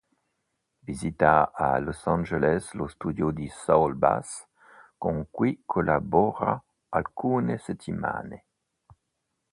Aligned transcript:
Visita 0.81 1.51
a 1.53 1.77
Los 1.79 2.07
Angeles 2.07 2.71
lo 2.73 2.87
studio 2.87 3.29
di 3.29 3.47
Saul 3.49 3.93
Bass, 3.93 4.43
con 4.97 5.27
cui 5.29 5.61
collabora 5.63 6.59
alcune 6.89 7.59
settimane. 7.59 8.45